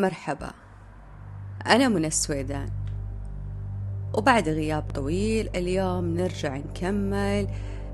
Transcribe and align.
مرحبا. 0.00 0.50
أنا 1.66 1.88
منى 1.88 2.06
السويدان. 2.06 2.70
وبعد 4.14 4.48
غياب 4.48 4.82
طويل 4.94 5.50
اليوم 5.56 6.04
نرجع 6.04 6.56
نكمل 6.56 7.48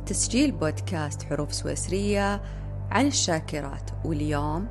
تسجيل 0.06 0.53
بودكاست 0.53 1.22
حروف 1.22 1.54
سويسرية 1.54 2.42
عن 2.90 3.06
الشاكرات. 3.06 3.90
واليوم 4.04 4.69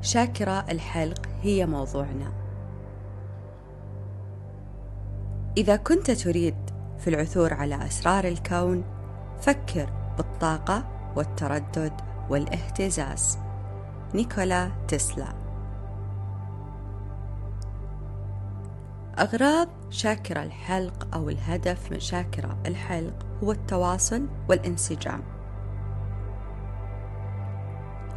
شاكرة 0.00 0.64
الحلق 0.70 1.26
هي 1.42 1.66
موضوعنا. 1.66 2.32
إذا 5.56 5.76
كنت 5.76 6.10
تريد 6.10 6.56
في 6.98 7.10
العثور 7.10 7.54
على 7.54 7.86
أسرار 7.86 8.24
الكون 8.24 8.84
فكر 9.40 9.92
بالطاقة 10.16 10.84
والتردد 11.16 11.92
والاهتزاز. 12.30 13.38
نيكولا 14.14 14.70
تسلا. 14.88 15.41
أغراض 19.18 19.68
شاكرة 19.90 20.42
الحلق 20.42 21.08
أو 21.14 21.28
الهدف 21.28 21.92
من 21.92 22.00
شاكرة 22.00 22.58
الحلق 22.66 23.26
هو 23.44 23.52
التواصل 23.52 24.26
والانسجام. 24.48 25.22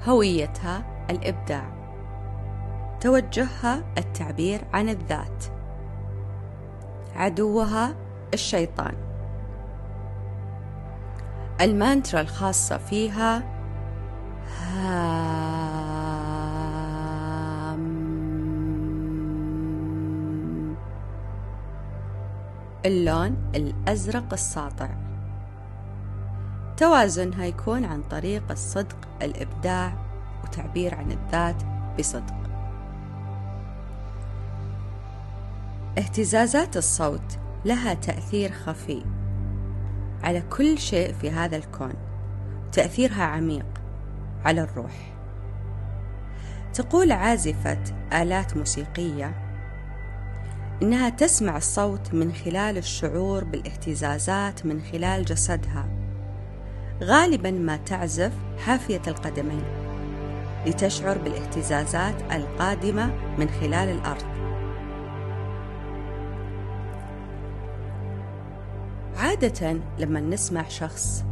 هويتها 0.07 1.05
الإبداع. 1.09 1.71
توجهها 3.01 3.83
التعبير 3.97 4.61
عن 4.73 4.89
الذات. 4.89 5.45
عدوها 7.15 7.95
الشيطان. 8.33 8.95
المانترا 11.61 12.21
الخاصة 12.21 12.77
فيها 12.77 13.43
اللون 22.85 23.51
الأزرق 23.55 24.33
الساطع. 24.33 24.89
توازنها 26.77 27.45
يكون 27.45 27.85
عن 27.85 28.03
طريق 28.03 28.43
الصدق 28.51 28.97
الإبداع 29.21 29.93
وتعبير 30.43 30.95
عن 30.95 31.11
الذات 31.11 31.63
بصدق. 31.99 32.35
اهتزازات 35.97 36.77
الصوت 36.77 37.39
لها 37.65 37.93
تأثير 37.93 38.51
خفي 38.51 39.05
على 40.23 40.41
كل 40.41 40.77
شيء 40.77 41.13
في 41.13 41.31
هذا 41.31 41.57
الكون. 41.57 41.93
تأثيرها 42.71 43.23
عميق 43.23 43.65
على 44.45 44.61
الروح. 44.61 45.13
تقول 46.73 47.11
عازفة 47.11 47.83
آلات 48.13 48.57
موسيقية 48.57 49.44
إنها 50.81 51.09
تسمع 51.09 51.57
الصوت 51.57 52.13
من 52.13 52.33
خلال 52.33 52.77
الشعور 52.77 53.43
بالاهتزازات 53.43 54.65
من 54.65 54.81
خلال 54.91 55.25
جسدها 55.25 55.85
غالبا 57.03 57.51
ما 57.51 57.77
تعزف 57.77 58.31
حافية 58.65 59.01
القدمين 59.07 59.63
لتشعر 60.65 61.17
بالاهتزازات 61.17 62.15
القادمة 62.31 63.13
من 63.37 63.49
خلال 63.49 63.89
الأرض. 63.89 64.25
عادة 69.17 69.79
لما 69.99 70.19
نسمع 70.19 70.67
شخص 70.67 71.23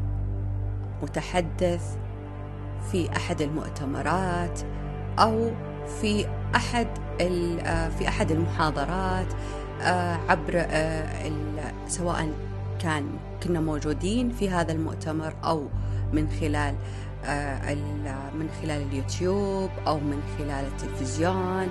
متحدث 1.03 1.97
في 2.91 3.09
أحد 3.15 3.41
المؤتمرات 3.41 4.59
أو 5.19 5.51
في 6.01 6.25
أحد 6.55 6.87
آه، 7.21 7.89
في 7.89 8.07
أحد 8.07 8.31
المحاضرات 8.31 9.27
آه، 9.81 10.19
عبر 10.29 10.53
آه، 10.55 11.31
سواء 11.87 12.33
كان 12.79 13.09
كنا 13.43 13.59
موجودين 13.59 14.31
في 14.31 14.49
هذا 14.49 14.71
المؤتمر 14.71 15.33
أو 15.43 15.67
من 16.13 16.29
خلال 16.29 16.75
من 18.35 18.49
خلال 18.61 18.81
اليوتيوب 18.81 19.69
أو 19.87 19.99
من 19.99 20.21
خلال 20.37 20.65
التلفزيون. 20.65 21.67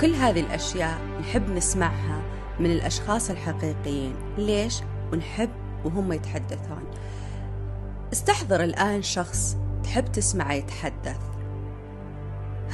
كل 0.00 0.14
هذه 0.14 0.40
الأشياء 0.40 0.98
نحب 1.20 1.50
نسمعها 1.50 2.22
من 2.60 2.70
الأشخاص 2.70 3.30
الحقيقيين. 3.30 4.14
ليش؟ 4.38 4.80
ونحب 5.12 5.50
وهم 5.84 6.12
يتحدثون. 6.12 6.84
استحضر 8.12 8.64
الآن 8.64 9.02
شخص 9.02 9.56
تحب 9.84 10.12
تسمعه 10.12 10.52
يتحدث. 10.52 11.33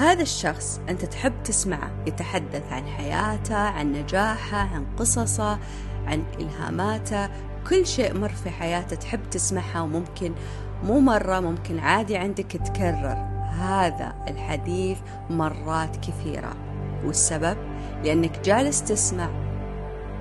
هذا 0.01 0.23
الشخص 0.23 0.81
أنت 0.89 1.05
تحب 1.05 1.33
تسمعه 1.45 1.91
يتحدث 2.07 2.73
عن 2.73 2.87
حياته 2.87 3.57
عن 3.57 3.93
نجاحه 3.93 4.59
عن 4.59 4.87
قصصه 4.99 5.59
عن 6.07 6.23
إلهاماته. 6.39 7.29
كل 7.69 7.87
شيء 7.87 8.19
مر 8.19 8.29
في 8.29 8.51
حياته 8.51 8.97
تحب 8.97 9.21
تسمعها 9.31 9.81
وممكن 9.81 10.33
مو 10.85 11.01
مرة 11.01 11.41
ممكن 11.41 11.79
عادي 11.79 12.17
عندك 12.17 12.45
تكرر. 12.45 13.17
هذا 13.51 14.15
الحديث 14.29 14.99
مرات 15.31 15.97
كثيرة. 15.97 16.53
والسبب؟ 17.05 17.57
لأنك 18.05 18.41
جالس 18.45 18.83
تسمع 18.83 19.31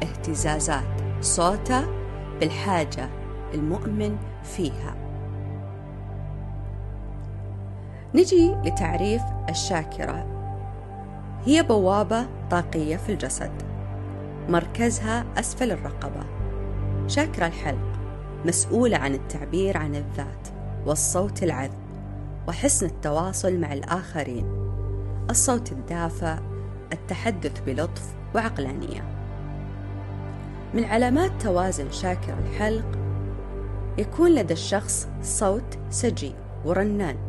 اهتزازات 0.04 1.02
صوته 1.22 1.88
بالحاجة 2.40 3.10
المؤمن 3.54 4.18
فيها. 4.44 5.09
نجي 8.16 8.56
لتعريف 8.66 9.22
الشاكرة. 9.50 10.26
هي 11.46 11.64
بوابة 11.64 12.28
طاقية 12.52 12.98
في 12.98 13.12
الجسد. 13.12 13.52
مركزها 14.50 15.26
أسفل 15.38 15.72
الرقبة. 15.72 16.24
شاكرة 17.08 17.48
الحلق 17.48 18.00
مسؤولة 18.46 18.98
عن 18.98 19.14
التعبير 19.14 19.78
عن 19.78 19.96
الذات 19.96 20.48
والصوت 20.86 21.44
العذب 21.44 21.80
وحسن 22.48 22.86
التواصل 22.86 23.58
مع 23.58 23.74
الآخرين. 23.74 24.46
الصوت 25.30 25.72
الدافئ 25.72 26.36
التحدث 26.94 27.60
بلطف 27.66 28.16
وعقلانية. 28.36 29.02
من 30.74 30.84
علامات 30.84 31.32
توازن 31.42 31.92
شاكر 31.92 32.34
الحلق 32.40 32.86
يكون 33.98 34.36
لدى 34.36 34.54
الشخص 34.54 35.08
صوت 35.22 35.78
سجي 35.90 36.34
ورنان. 36.66 37.29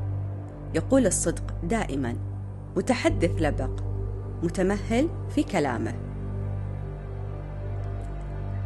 يقول 0.74 1.06
الصدق 1.06 1.42
دائما 1.62 2.16
متحدث 2.76 3.42
لبق 3.42 3.80
متمهل 4.42 5.08
في 5.34 5.42
كلامه. 5.42 5.94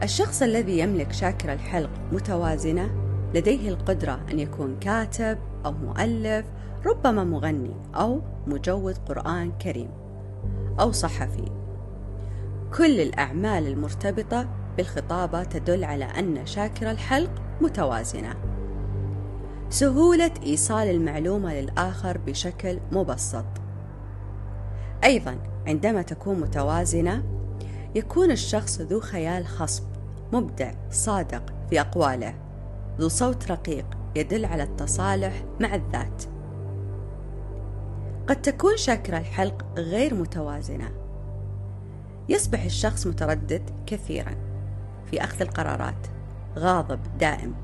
الشخص 0.03 0.43
الذي 0.43 0.79
يملك 0.79 1.13
شاكر 1.13 1.53
الحلق 1.53 1.91
متوازنة 2.13 2.91
لديه 3.35 3.69
القدرة 3.69 4.21
أن 4.31 4.41
يكون 4.41 4.77
كاتب 4.81 5.39
أو 5.67 5.73
مؤلف 5.73 6.47
ربما 6.87 7.25
مغني 7.25 7.75
أو 7.95 8.21
مجود 8.47 8.99
قرآن 8.99 9.53
كريم 9.53 9.91
أو 10.81 10.93
صحفي. 10.93 11.45
كل 12.79 13.01
الأعمال 13.01 13.67
المرتبطة 13.67 14.49
بالخطابة 14.77 15.45
تدل 15.45 15.85
على 15.85 16.05
أن 16.05 16.47
شاكر 16.47 16.91
الحلق 16.91 17.31
متوازنة. 17.61 18.54
سهولة 19.71 20.31
إيصال 20.43 20.89
المعلومة 20.89 21.55
للآخر 21.55 22.19
بشكل 22.19 22.81
مبسط. 22.93 23.45
أيضا 25.05 25.39
عندما 25.67 26.03
تكون 26.03 26.41
متوازنة 26.41 27.23
يكون 27.95 28.31
الشخص 28.31 28.81
ذو 28.81 29.01
خيال 29.01 29.47
خصب، 29.47 29.85
مبدع، 30.33 30.73
صادق 30.91 31.43
في 31.71 31.81
أقواله، 31.81 32.35
ذو 33.01 33.09
صوت 33.09 33.51
رقيق 33.51 33.87
يدل 34.17 34.45
على 34.45 34.63
التصالح 34.63 35.45
مع 35.61 35.75
الذات. 35.75 36.25
قد 38.27 38.43
تكون 38.43 38.77
شاكرة 38.77 39.19
الحلق 39.19 39.65
غير 39.77 40.15
متوازنة. 40.15 40.91
يصبح 42.29 42.65
الشخص 42.65 43.07
متردد 43.07 43.71
كثيرا 43.87 44.35
في 45.11 45.25
أخذ 45.25 45.43
القرارات، 45.43 46.07
غاضب 46.57 47.01
دائم، 47.19 47.55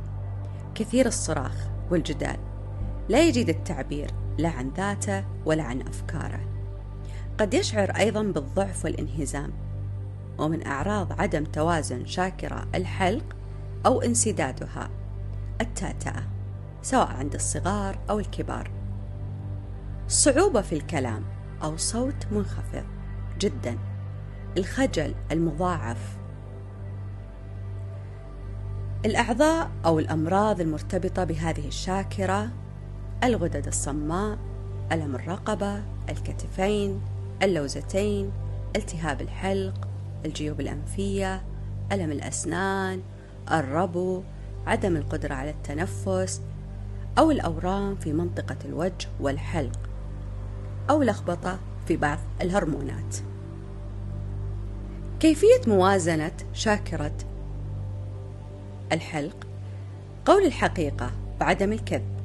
كثير 0.75 1.07
الصراخ، 1.07 1.70
والجدال. 1.91 2.37
لا 3.09 3.29
يجيد 3.29 3.49
التعبير 3.49 4.11
لا 4.39 4.49
عن 4.49 4.71
ذاته 4.77 5.25
ولا 5.47 5.63
عن 5.63 5.81
أفكاره. 5.81 6.41
قد 7.39 7.55
يشعر 7.55 7.91
أيضا 7.91 8.23
بالضعف 8.23 8.85
والانهزام 8.85 9.53
ومن 10.39 10.67
أعراض 10.67 11.21
عدم 11.21 11.45
توازن 11.45 12.07
شاكرة 12.07 12.67
الحلق 12.75 13.37
أو 13.87 14.03
انسدادها 14.03 14.91
التاتاه 15.61 16.23
سواء 16.83 17.09
عند 17.09 17.35
الصغار 17.35 17.99
أو 18.11 18.19
الكبار. 18.19 18.71
صعوبة 20.09 20.61
في 20.61 20.73
الكلام 20.73 21.25
أو 21.63 21.77
صوت 21.77 22.27
منخفض 22.33 22.85
جدا. 23.39 23.79
الخجل 24.57 25.15
المضاعف 25.33 26.20
الأعضاء 29.05 29.71
أو 29.85 29.99
الأمراض 29.99 30.61
المرتبطة 30.61 31.25
بهذه 31.25 31.69
الشاكرة 31.69 32.51
الغدد 33.25 33.67
الصماء 33.67 34.39
ألم 34.93 35.15
الرقبة 35.15 35.83
الكتفين 36.09 37.01
اللوزتين 37.43 38.31
التهاب 38.77 39.21
الحلق 39.21 39.89
الجيوب 40.25 40.61
الأنفية 40.61 41.43
ألم 41.93 42.13
الأسنان 42.13 43.03
الربو 43.53 44.23
عدم 44.67 44.97
القدرة 44.97 45.35
على 45.35 45.51
التنفس 45.51 46.43
أو 47.19 47.31
الأورام 47.31 47.97
في 47.97 48.13
منطقة 48.13 48.57
الوجه 48.65 49.09
والحلق 49.21 49.81
أو 50.91 51.03
لخبطة 51.03 51.59
في 51.87 51.97
بعض 51.97 52.19
الهرمونات. 52.43 53.17
كيفية 55.21 55.61
موازنة 55.67 56.33
شاكرة 56.53 57.13
الحلق. 58.93 59.47
قول 60.27 60.47
الحقيقة 60.47 61.11
وعدم 61.41 61.73
الكذب. 61.73 62.21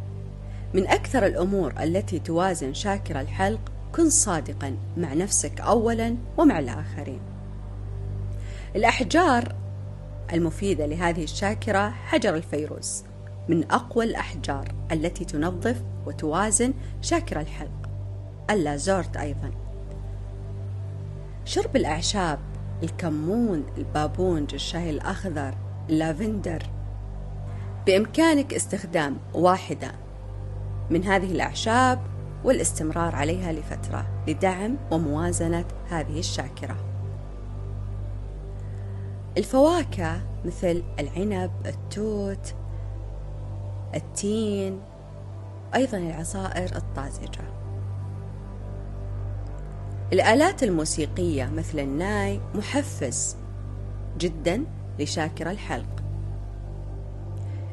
من 0.74 0.88
أكثر 0.88 1.26
الأمور 1.26 1.74
التي 1.84 2.20
توازن 2.20 2.74
شاكر 2.74 3.20
الحلق 3.20 3.72
كن 3.96 4.10
صادقا 4.10 4.78
مع 4.98 5.14
نفسك 5.14 5.62
أولا 5.62 6.16
ومع 6.38 6.60
الآخرين. 6.60 7.20
الأحجار 8.76 9.56
المفيدة 10.34 10.86
لهذه 10.86 11.24
الشاكرة 11.24 11.90
حجر 11.90 12.36
الفيروز 12.36 13.04
من 13.50 13.72
أقوى 13.72 14.06
الأحجار 14.06 14.76
التي 14.92 15.26
تنظف 15.26 15.82
وتوازن 16.06 16.74
شاكر 17.02 17.40
الحلق. 17.40 17.90
اللازورت 18.50 19.18
أيضا. 19.18 19.52
شرب 21.46 21.76
الأعشاب 21.76 22.40
الكمون 22.84 23.64
البابونج 23.78 24.54
الشاي 24.54 24.90
الأخضر 24.90 25.65
اللافندر 25.90 26.64
بإمكانك 27.86 28.54
استخدام 28.54 29.18
واحدة 29.34 29.92
من 30.90 31.04
هذه 31.04 31.32
الأعشاب 31.32 32.00
والاستمرار 32.44 33.16
عليها 33.16 33.52
لفترة 33.52 34.06
لدعم 34.28 34.78
وموازنة 34.92 35.66
هذه 35.90 36.20
الشاكرة. 36.20 36.76
الفواكه 39.38 40.22
مثل 40.46 40.84
العنب، 41.00 41.52
التوت، 41.66 42.56
التين، 43.96 44.82
أيضا 45.76 45.98
العصائر 45.98 46.76
الطازجة. 46.76 47.44
الآلات 50.14 50.64
الموسيقية 50.64 51.46
مثل 51.46 51.80
الناي 51.80 52.42
محفز 52.56 53.38
جدا 54.18 54.64
لشاكر 55.00 55.52
الحلق. 55.52 56.04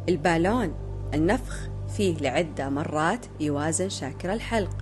البالون 0.08 0.74
النفخ 1.14 1.68
فيه 1.96 2.16
لعدة 2.18 2.68
مرات 2.68 3.26
يوازن 3.40 3.88
شاكر 3.88 4.32
الحلق. 4.32 4.76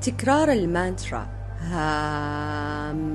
تكرار 0.00 0.52
المانترا 0.52 1.28
هام. 1.60 3.06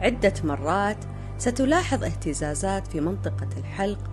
عدة 0.00 0.34
مرات 0.44 1.04
ستلاحظ 1.38 2.04
اهتزازات 2.04 2.86
في 2.86 3.00
منطقة 3.00 3.48
الحلق 3.56 4.10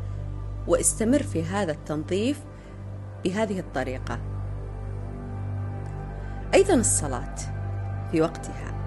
واستمر 0.67 1.23
في 1.23 1.43
هذا 1.43 1.71
التنظيف 1.71 2.43
بهذه 3.23 3.59
الطريقة. 3.59 4.19
أيضا 6.53 6.73
الصلاة 6.73 7.35
في 8.11 8.21
وقتها. 8.21 8.80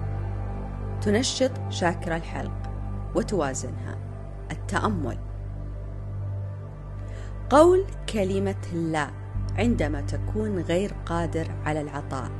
تنشط 1.01 1.51
شاكر 1.69 2.15
الحلق 2.15 2.71
وتوازنها. 3.15 3.97
التأمل. 4.51 5.17
قول 7.49 7.85
كلمة 8.13 8.73
لا 8.73 9.09
عندما 9.57 10.01
تكون 10.01 10.59
غير 10.59 10.93
قادر 11.05 11.47
على 11.65 11.81
العطاء. 11.81 12.31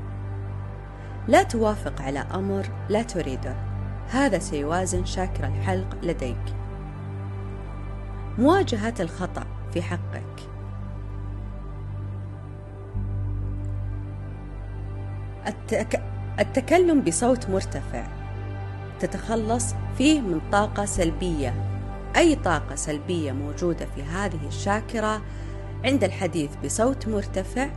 لا 1.27 1.43
توافق 1.43 2.01
على 2.01 2.19
أمر 2.19 2.65
لا 2.89 3.03
تريده. 3.03 3.55
هذا 4.09 4.39
سيوازن 4.39 5.05
شاكر 5.05 5.47
الحلق 5.47 5.95
لديك. 6.03 6.55
مواجهة 8.37 8.93
الخطأ 8.99 9.43
في 9.71 9.81
حقك. 9.81 10.49
التك... 15.47 16.01
التكلم 16.39 17.01
بصوت 17.01 17.49
مرتفع. 17.49 18.14
تتخلص 18.99 19.75
فيه 19.97 20.21
من 20.21 20.41
طاقة 20.51 20.85
سلبية. 20.85 21.53
أي 22.15 22.35
طاقة 22.35 22.75
سلبية 22.75 23.31
موجودة 23.31 23.85
في 23.95 24.03
هذه 24.03 24.47
الشاكرة 24.47 25.21
عند 25.83 26.03
الحديث 26.03 26.49
بصوت 26.65 27.07
مرتفع 27.07 27.69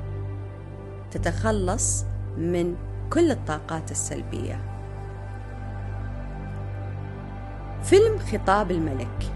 تتخلص 1.10 2.04
من 2.36 2.76
كل 3.10 3.30
الطاقات 3.30 3.90
السلبية. 3.90 4.60
فيلم 7.82 8.18
خطاب 8.18 8.70
الملك. 8.70 9.32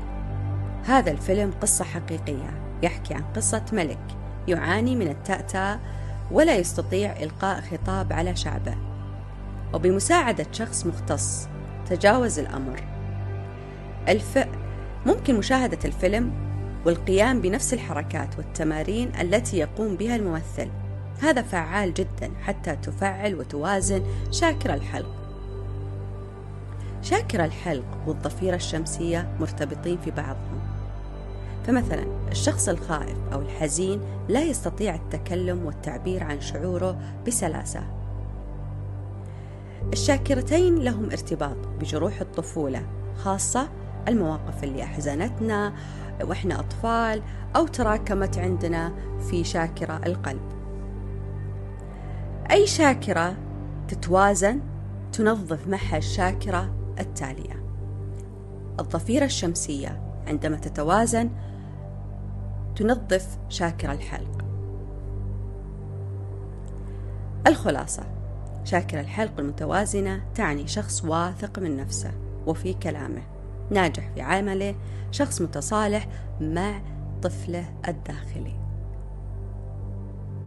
هذا 0.85 1.11
الفيلم 1.11 1.53
قصة 1.61 1.85
حقيقية 1.85 2.51
يحكي 2.83 3.15
عن 3.15 3.25
قصة 3.37 3.65
ملك 3.73 4.17
يعاني 4.49 4.97
من 4.97 5.09
التأتأة 5.09 5.81
ولا 6.31 6.57
يستطيع 6.57 7.13
إلقاء 7.13 7.61
خطاب 7.61 8.13
على 8.13 8.37
شعبه. 8.37 8.77
وبمساعدة 9.75 10.47
شخص 10.53 10.87
مختص 10.87 11.49
تجاوز 11.93 12.39
الأمر. 12.39 12.85
الف... 14.09 14.49
ممكن 15.07 15.39
مشاهدة 15.39 15.79
الفيلم 15.85 16.33
والقيام 16.87 17.41
بنفس 17.41 17.75
الحركات 17.75 18.39
والتمارين 18.39 19.13
التي 19.21 19.59
يقوم 19.59 19.97
بها 19.97 20.17
الممثل. 20.17 20.69
هذا 21.21 21.43
فعال 21.43 21.95
جدا 21.95 22.31
حتى 22.43 22.77
تفعل 22.77 23.35
وتوازن 23.35 24.03
شاكر 24.31 24.75
الحلق. 24.75 25.15
شاكر 27.03 27.45
الحلق 27.45 27.99
والضفيرة 28.07 28.57
الشمسية 28.57 29.37
مرتبطين 29.41 29.99
في 30.05 30.11
بعضهم. 30.11 30.61
فمثلا 31.67 32.05
الشخص 32.31 32.69
الخائف 32.69 33.17
أو 33.33 33.41
الحزين 33.41 34.01
لا 34.29 34.43
يستطيع 34.43 34.95
التكلم 34.95 35.65
والتعبير 35.67 36.25
عن 36.25 36.41
شعوره 36.41 36.99
بسلاسة. 37.27 38.02
الشاكرتين 39.93 40.79
لهم 40.79 41.05
ارتباط 41.05 41.57
بجروح 41.81 42.21
الطفولة 42.21 42.87
خاصة 43.17 43.69
المواقف 44.09 44.65
اللي 44.65 44.83
أحزنتنا 44.83 45.75
وإحنا 46.23 46.61
أطفال 46.61 47.23
أو 47.57 47.67
تراكمت 47.67 48.39
عندنا 48.39 48.93
في 49.31 49.45
شاكرة 49.45 50.01
القلب. 50.07 50.53
أي 52.51 52.67
شاكرة 52.67 53.37
تتوازن 53.89 54.61
تنظف 55.13 55.69
معها 55.69 55.97
الشاكرة 55.97 56.75
التالية. 57.01 57.65
الضفيرة 58.81 59.25
الشمسية 59.25 60.03
عندما 60.27 60.57
تتوازن 60.57 61.31
تنظف 62.77 63.39
شاكرة 63.49 63.93
الحلق. 63.93 64.45
الخلاصة. 67.47 68.22
شاكرة 68.65 69.01
الحلق 69.01 69.41
المتوازنة 69.41 70.23
تعني 70.35 70.67
شخص 70.69 71.05
واثق 71.05 71.59
من 71.59 71.77
نفسه 71.77 72.13
وفي 72.47 72.75
كلامه. 72.75 73.23
ناجح 73.71 74.11
في 74.15 74.21
عمله 74.21 74.75
شخص 75.11 75.43
متصالح 75.43 76.09
مع 76.41 76.81
طفله 77.23 77.65
الداخلي. 77.89 78.62